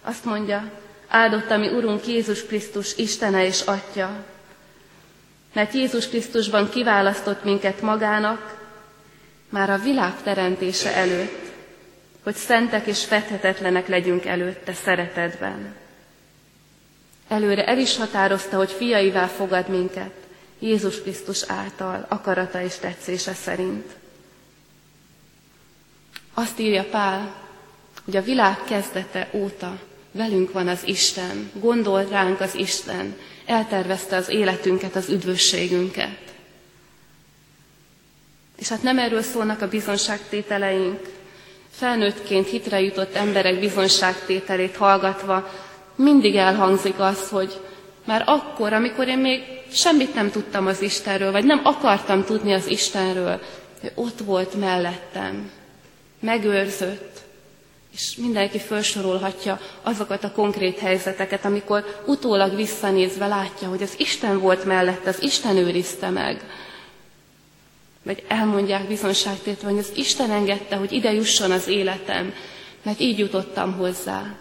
azt 0.02 0.24
mondja, 0.24 0.70
áldott 1.08 1.50
a 1.50 1.56
mi 1.56 1.68
Urunk 1.68 2.06
Jézus 2.06 2.46
Krisztus 2.46 2.96
Istene 2.96 3.46
és 3.46 3.60
Atya, 3.60 4.24
mert 5.52 5.74
Jézus 5.74 6.08
Krisztusban 6.08 6.68
kiválasztott 6.68 7.44
minket 7.44 7.80
magának, 7.80 8.58
már 9.48 9.70
a 9.70 9.78
világ 9.78 10.22
teremtése 10.22 10.94
előtt, 10.94 11.50
hogy 12.22 12.34
szentek 12.34 12.86
és 12.86 13.04
fethetetlenek 13.04 13.88
legyünk 13.88 14.26
előtte 14.26 14.72
szeretetben. 14.72 15.74
Előre 17.30 17.64
el 17.64 17.78
is 17.78 17.96
határozta, 17.96 18.56
hogy 18.56 18.70
fiaivá 18.70 19.26
fogad 19.26 19.68
minket, 19.68 20.12
Jézus 20.58 21.00
Krisztus 21.00 21.42
által, 21.46 22.06
akarata 22.08 22.62
és 22.62 22.74
tetszése 22.74 23.34
szerint. 23.34 23.86
Azt 26.34 26.58
írja 26.58 26.84
Pál, 26.84 27.34
hogy 28.04 28.16
a 28.16 28.22
világ 28.22 28.64
kezdete 28.64 29.28
óta 29.32 29.78
velünk 30.12 30.52
van 30.52 30.68
az 30.68 30.80
Isten, 30.84 31.50
gondol 31.54 32.04
ránk 32.04 32.40
az 32.40 32.54
Isten, 32.54 33.16
eltervezte 33.46 34.16
az 34.16 34.28
életünket, 34.28 34.96
az 34.96 35.08
üdvösségünket. 35.08 36.18
És 38.56 38.68
hát 38.68 38.82
nem 38.82 38.98
erről 38.98 39.22
szólnak 39.22 39.60
a 39.62 39.68
bizonságtételeink. 39.68 41.08
Felnőttként 41.70 42.48
hitre 42.48 42.80
jutott 42.80 43.14
emberek 43.14 43.60
bizonságtételét 43.60 44.76
hallgatva 44.76 45.50
mindig 46.02 46.36
elhangzik 46.36 46.98
az, 46.98 47.28
hogy 47.28 47.60
már 48.04 48.22
akkor, 48.26 48.72
amikor 48.72 49.08
én 49.08 49.18
még 49.18 49.42
semmit 49.72 50.14
nem 50.14 50.30
tudtam 50.30 50.66
az 50.66 50.82
Istenről, 50.82 51.32
vagy 51.32 51.44
nem 51.44 51.60
akartam 51.64 52.24
tudni 52.24 52.52
az 52.52 52.66
Istenről, 52.66 53.40
hogy 53.80 53.92
ott 53.94 54.18
volt 54.18 54.54
mellettem, 54.54 55.50
megőrzött, 56.20 57.18
és 57.94 58.16
mindenki 58.16 58.58
felsorolhatja 58.58 59.60
azokat 59.82 60.24
a 60.24 60.32
konkrét 60.32 60.78
helyzeteket, 60.78 61.44
amikor 61.44 62.02
utólag 62.06 62.56
visszanézve 62.56 63.26
látja, 63.26 63.68
hogy 63.68 63.82
az 63.82 63.94
Isten 63.96 64.40
volt 64.40 64.64
mellette, 64.64 65.08
az 65.08 65.22
Isten 65.22 65.56
őrizte 65.56 66.10
meg. 66.10 66.42
Vagy 68.02 68.24
elmondják 68.28 68.86
bizonságtétve, 68.88 69.68
hogy 69.68 69.78
az 69.78 69.92
Isten 69.94 70.30
engedte, 70.30 70.76
hogy 70.76 70.92
ide 70.92 71.12
jusson 71.12 71.50
az 71.50 71.68
életem, 71.68 72.34
mert 72.82 73.00
így 73.00 73.18
jutottam 73.18 73.72
hozzá. 73.72 74.34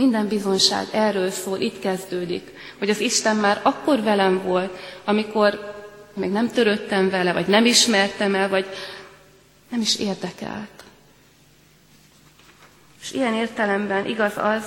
Minden 0.00 0.28
bizonság 0.28 0.86
erről 0.92 1.30
szól, 1.30 1.58
itt 1.58 1.78
kezdődik, 1.78 2.50
hogy 2.78 2.90
az 2.90 3.00
Isten 3.00 3.36
már 3.36 3.60
akkor 3.62 4.02
velem 4.02 4.42
volt, 4.42 4.78
amikor 5.04 5.74
még 6.14 6.30
nem 6.30 6.48
törődtem 6.48 7.10
vele, 7.10 7.32
vagy 7.32 7.46
nem 7.46 7.64
ismertem 7.64 8.34
el, 8.34 8.48
vagy 8.48 8.66
nem 9.68 9.80
is 9.80 9.98
érdekelt. 9.98 10.84
És 13.02 13.12
ilyen 13.12 13.34
értelemben 13.34 14.06
igaz 14.06 14.32
az, 14.36 14.64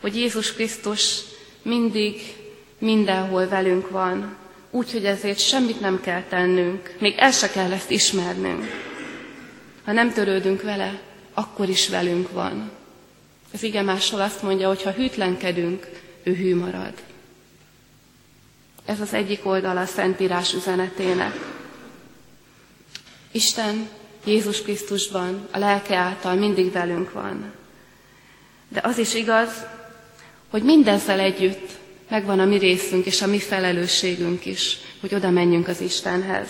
hogy 0.00 0.16
Jézus 0.16 0.52
Krisztus 0.52 1.18
mindig 1.62 2.20
mindenhol 2.78 3.48
velünk 3.48 3.90
van, 3.90 4.36
úgyhogy 4.70 5.04
ezért 5.04 5.38
semmit 5.38 5.80
nem 5.80 6.00
kell 6.00 6.22
tennünk, 6.22 6.94
még 6.98 7.14
el 7.18 7.32
se 7.32 7.50
kell 7.50 7.72
ezt 7.72 7.90
ismernünk. 7.90 8.64
Ha 9.84 9.92
nem 9.92 10.12
törődünk 10.12 10.62
vele, 10.62 11.00
akkor 11.34 11.68
is 11.68 11.88
velünk 11.88 12.32
van. 12.32 12.80
Az 13.52 13.62
ige 13.62 13.82
máshol 13.82 14.20
azt 14.20 14.42
mondja, 14.42 14.68
hogy 14.68 14.82
ha 14.82 14.90
hűtlenkedünk, 14.90 15.88
ő 16.22 16.34
hű 16.34 16.56
marad. 16.56 16.92
Ez 18.84 19.00
az 19.00 19.12
egyik 19.12 19.46
oldala 19.46 19.80
a 19.80 19.86
Szentírás 19.86 20.54
üzenetének. 20.54 21.34
Isten 23.30 23.88
Jézus 24.24 24.62
Krisztusban, 24.62 25.48
a 25.50 25.58
lelke 25.58 25.96
által 25.96 26.34
mindig 26.34 26.72
velünk 26.72 27.12
van. 27.12 27.52
De 28.68 28.80
az 28.82 28.98
is 28.98 29.14
igaz, 29.14 29.64
hogy 30.50 30.62
mindezzel 30.62 31.20
együtt 31.20 31.70
megvan 32.08 32.40
a 32.40 32.44
mi 32.44 32.58
részünk 32.58 33.06
és 33.06 33.22
a 33.22 33.26
mi 33.26 33.38
felelősségünk 33.38 34.46
is, 34.46 34.78
hogy 35.00 35.14
oda 35.14 35.30
menjünk 35.30 35.68
az 35.68 35.80
Istenhez. 35.80 36.48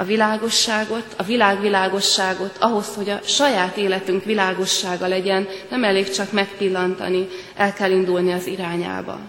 A 0.00 0.04
világosságot, 0.04 1.14
a 1.16 1.22
világ 1.22 1.60
világosságot, 1.60 2.56
ahhoz, 2.60 2.94
hogy 2.94 3.08
a 3.08 3.20
saját 3.24 3.76
életünk 3.76 4.24
világossága 4.24 5.06
legyen, 5.06 5.48
nem 5.70 5.84
elég 5.84 6.10
csak 6.10 6.32
megpillantani, 6.32 7.28
el 7.54 7.72
kell 7.72 7.90
indulni 7.90 8.32
az 8.32 8.46
irányába. 8.46 9.20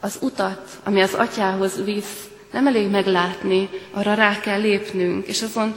Az 0.00 0.18
utat, 0.20 0.78
ami 0.84 1.02
az 1.02 1.14
atyához 1.14 1.84
visz, 1.84 2.28
nem 2.52 2.66
elég 2.66 2.90
meglátni, 2.90 3.68
arra 3.90 4.14
rá 4.14 4.40
kell 4.40 4.60
lépnünk, 4.60 5.26
és 5.26 5.42
azon 5.42 5.74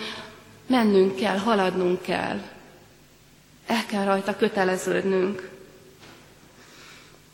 Mennünk 0.67 1.15
kell, 1.15 1.37
haladnunk 1.37 2.01
kell. 2.01 2.41
El 3.65 3.85
kell 3.85 4.03
rajta 4.03 4.35
köteleződnünk. 4.35 5.49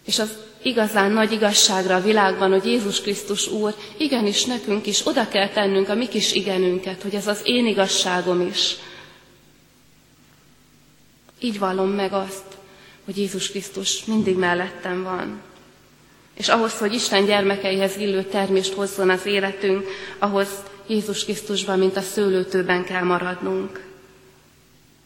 És 0.06 0.20
az 0.20 0.38
igazán 0.63 1.12
nagy 1.12 1.32
igazságra 1.32 1.95
a 1.95 2.02
világban, 2.02 2.52
hogy 2.52 2.65
Jézus 2.65 3.02
Krisztus 3.02 3.47
Úr, 3.47 3.76
igenis 3.97 4.45
nekünk 4.45 4.86
is 4.86 5.08
oda 5.08 5.28
kell 5.28 5.50
tennünk 5.50 5.89
a 5.89 5.95
mi 5.95 6.08
kis 6.08 6.34
igenünket, 6.34 7.02
hogy 7.02 7.15
ez 7.15 7.28
az 7.28 7.41
én 7.43 7.65
igazságom 7.65 8.41
is. 8.41 8.76
Így 11.39 11.60
vallom 11.60 11.89
meg 11.89 12.13
azt, 12.13 12.43
hogy 13.06 13.17
Jézus 13.17 13.50
Krisztus 13.50 14.06
mindig 14.06 14.38
mellettem 14.38 15.04
van. 15.04 15.41
És 16.34 16.50
ahhoz, 16.50 16.78
hogy 16.78 16.93
Isten 16.93 17.26
gyermekeihez 17.26 17.97
illő 17.97 18.24
termést 18.24 18.74
hozzon 18.74 19.10
az 19.10 19.26
életünk, 19.26 19.88
ahhoz 20.19 20.47
Jézus 20.88 21.24
Krisztusban, 21.24 21.80
mint 21.80 21.97
a 21.97 22.02
szőlőtőben 22.02 22.84
kell 22.84 23.04
maradnunk. 23.04 23.86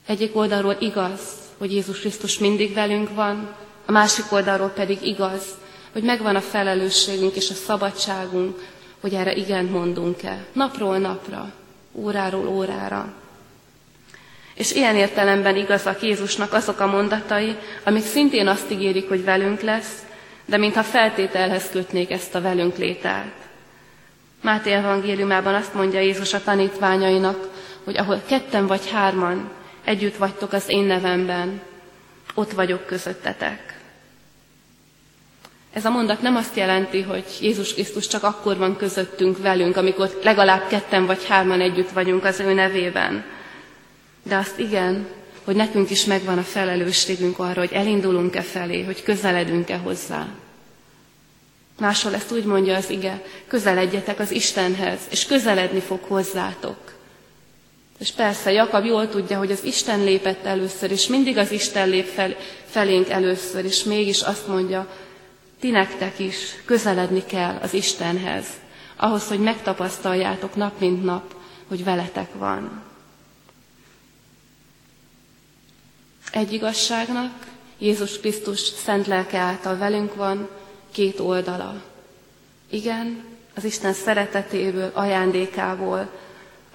Egyik 0.06 0.36
oldalról 0.36 0.78
igaz, 0.80 1.20
hogy 1.58 1.74
Jézus 1.74 2.00
Krisztus 2.00 2.40
mindig 2.40 2.74
velünk 2.74 3.16
van, 3.16 3.56
a 3.86 3.92
másik 3.92 4.32
oldalról 4.32 4.70
pedig 4.70 5.02
igaz, 5.02 5.44
hogy 5.92 6.04
megvan 6.04 6.36
a 6.36 6.42
felelősségünk 6.42 7.36
és 7.36 7.50
a 7.50 7.54
szabadságunk, 7.54 8.60
hogy 9.02 9.14
erre 9.14 9.34
igent 9.34 9.72
mondunk-e, 9.72 10.46
napról 10.54 10.98
napra, 10.98 11.52
óráról 11.94 12.48
órára. 12.48 13.14
És 14.54 14.72
ilyen 14.72 14.96
értelemben 14.96 15.56
igazak 15.56 16.02
Jézusnak 16.02 16.54
azok 16.54 16.80
a 16.80 16.88
mondatai, 16.88 17.56
amik 17.84 18.04
szintén 18.04 18.48
azt 18.48 18.72
ígérik, 18.72 19.08
hogy 19.08 19.24
velünk 19.24 19.62
lesz, 19.62 20.04
de 20.46 20.58
mintha 20.58 20.84
feltételhez 20.84 21.70
kötnék 21.72 22.12
ezt 22.12 22.36
a 22.36 22.42
velünk 22.42 22.78
lételt. 22.78 23.34
Máté 24.42 24.72
evangéliumában 24.72 25.54
azt 25.54 25.74
mondja 25.74 26.00
Jézus 26.00 26.34
a 26.34 26.44
tanítványainak, 26.44 27.50
hogy 27.84 27.98
ahol 27.98 28.22
ketten 28.26 28.68
vagy 28.68 28.90
hárman 28.92 29.50
együtt 29.84 30.16
vagytok 30.16 30.54
az 30.54 30.64
én 30.68 30.84
nevemben, 30.84 31.62
ott 32.36 32.52
vagyok 32.52 32.86
közöttetek. 32.86 33.80
Ez 35.74 35.86
a 35.86 35.90
mondat 35.90 36.22
nem 36.22 36.36
azt 36.36 36.56
jelenti, 36.56 37.02
hogy 37.02 37.26
Jézus 37.42 37.74
Krisztus 37.74 38.08
csak 38.08 38.24
akkor 38.24 38.58
van 38.58 38.76
közöttünk 38.76 39.38
velünk, 39.38 39.78
amikor 39.78 40.20
legalább 40.24 40.68
ketten 40.68 41.06
vagy 41.06 41.26
hárman 41.26 41.62
együtt 41.62 41.90
vagyunk 41.90 42.24
az 42.24 42.40
ő 42.40 42.54
nevében. 42.54 43.26
De 44.24 44.36
azt 44.36 44.60
igen, 44.60 45.08
hogy 45.44 45.56
nekünk 45.56 45.90
is 45.90 46.06
megvan 46.06 46.38
a 46.38 46.44
felelősségünk 46.44 47.40
arra, 47.40 47.60
hogy 47.60 47.74
elindulunk-e 47.74 48.42
felé, 48.42 48.84
hogy 48.84 49.04
közeledünk-e 49.04 49.78
hozzá. 49.78 50.28
Máshol 51.80 52.14
ezt 52.14 52.32
úgy 52.32 52.46
mondja 52.46 52.76
az 52.76 52.90
ige, 52.90 53.22
közeledjetek 53.48 54.20
az 54.20 54.32
Istenhez, 54.32 55.00
és 55.10 55.26
közeledni 55.26 55.80
fog 55.80 56.00
hozzátok. 56.08 56.95
És 58.00 58.12
persze 58.12 58.52
Jakab 58.52 58.86
jól 58.86 59.10
tudja, 59.10 59.38
hogy 59.38 59.52
az 59.52 59.64
Isten 59.64 60.04
lépett 60.04 60.46
először, 60.46 60.92
és 60.92 61.08
mindig 61.08 61.38
az 61.38 61.52
Isten 61.52 61.90
lép 61.90 62.06
fel, 62.06 62.36
felénk 62.66 63.10
először, 63.10 63.66
és 63.66 63.84
mégis 63.84 64.22
azt 64.22 64.48
mondja, 64.48 64.88
ti 65.60 65.70
nektek 65.70 66.20
is 66.20 66.38
közeledni 66.66 67.26
kell 67.26 67.58
az 67.62 67.74
Istenhez, 67.74 68.46
ahhoz, 68.96 69.28
hogy 69.28 69.40
megtapasztaljátok 69.40 70.56
nap 70.56 70.80
mint 70.80 71.04
nap, 71.04 71.36
hogy 71.68 71.84
veletek 71.84 72.34
van. 72.34 72.84
Egy 76.32 76.54
igazságnak 76.54 77.46
Jézus 77.78 78.20
Krisztus 78.20 78.60
szent 78.60 79.08
lelke 79.08 79.38
által 79.38 79.78
velünk 79.78 80.16
van, 80.16 80.50
két 80.92 81.20
oldala. 81.20 81.82
Igen, 82.70 83.24
az 83.56 83.64
Isten 83.64 83.94
szeretetéből, 83.94 84.92
ajándékából, 84.94 86.10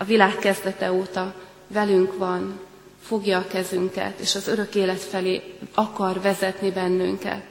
a 0.01 0.05
világ 0.05 0.37
kezdete 0.37 0.93
óta 0.93 1.35
velünk 1.67 2.17
van, 2.19 2.61
fogja 3.03 3.39
a 3.39 3.47
kezünket, 3.47 4.19
és 4.19 4.35
az 4.35 4.49
örök 4.49 4.75
élet 4.75 5.01
felé 5.01 5.43
akar 5.75 6.21
vezetni 6.21 6.71
bennünket. 6.71 7.45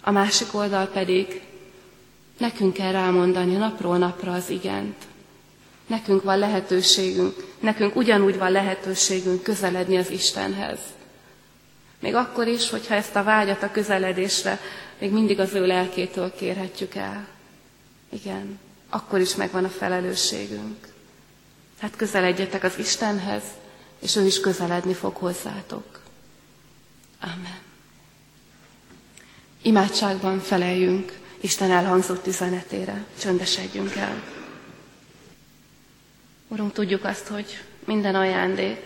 A 0.00 0.10
másik 0.10 0.54
oldal 0.54 0.86
pedig 0.86 1.42
nekünk 2.38 2.72
kell 2.72 2.92
rámondani 2.92 3.54
napról 3.56 3.98
napra 3.98 4.32
az 4.32 4.50
igent. 4.50 4.96
Nekünk 5.86 6.22
van 6.22 6.38
lehetőségünk, 6.38 7.34
nekünk 7.60 7.96
ugyanúgy 7.96 8.38
van 8.38 8.50
lehetőségünk 8.50 9.42
közeledni 9.42 9.96
az 9.96 10.10
Istenhez. 10.10 10.78
Még 11.98 12.14
akkor 12.14 12.46
is, 12.46 12.70
hogyha 12.70 12.94
ezt 12.94 13.16
a 13.16 13.22
vágyat 13.22 13.62
a 13.62 13.70
közeledésre 13.70 14.60
még 14.98 15.12
mindig 15.12 15.40
az 15.40 15.54
ő 15.54 15.66
lelkétől 15.66 16.34
kérhetjük 16.34 16.94
el. 16.94 17.26
Igen, 18.08 18.58
akkor 18.88 19.20
is 19.20 19.34
megvan 19.34 19.64
a 19.64 19.68
felelősségünk. 19.68 20.89
Hát 21.80 21.96
közeledjetek 21.96 22.62
az 22.64 22.78
Istenhez, 22.78 23.42
és 23.98 24.16
ő 24.16 24.26
is 24.26 24.40
közeledni 24.40 24.94
fog 24.94 25.16
hozzátok. 25.16 26.00
Amen. 27.20 27.58
Imádságban 29.62 30.40
feleljünk 30.40 31.18
Isten 31.40 31.70
elhangzott 31.70 32.26
üzenetére, 32.26 33.04
csöndesedjünk 33.20 33.94
el. 33.94 34.22
Urunk, 36.48 36.72
tudjuk 36.72 37.04
azt, 37.04 37.26
hogy 37.26 37.62
minden 37.84 38.14
ajándék, 38.14 38.78